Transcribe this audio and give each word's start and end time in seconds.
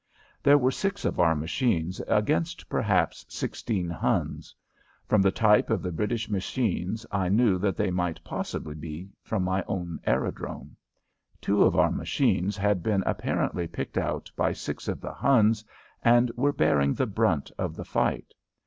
There 0.41 0.57
were 0.57 0.71
six 0.71 1.05
of 1.05 1.19
our 1.19 1.35
machines 1.35 2.01
against 2.07 2.67
perhaps 2.69 3.23
sixteen 3.29 3.87
Huns. 3.87 4.55
From 5.07 5.21
the 5.21 5.29
type 5.29 5.69
of 5.69 5.83
the 5.83 5.91
British 5.91 6.27
machines 6.27 7.05
I 7.11 7.29
knew 7.29 7.59
that 7.59 7.77
they 7.77 7.91
might 7.91 8.23
possibly 8.23 8.73
be 8.73 9.09
from 9.21 9.43
my 9.43 9.63
own 9.67 9.99
aerodrome. 10.07 10.75
Two 11.39 11.61
of 11.61 11.75
our 11.75 11.91
machines 11.91 12.57
had 12.57 12.81
been 12.81 13.03
apparently 13.05 13.67
picked 13.67 13.99
out 13.99 14.31
by 14.35 14.53
six 14.53 14.87
of 14.87 15.01
the 15.01 15.13
Huns 15.13 15.63
and 16.01 16.31
were 16.35 16.51
bearing 16.51 16.95
the 16.95 17.05
brunt 17.05 17.51
of 17.59 17.75
the 17.75 17.85
fight. 17.85 18.33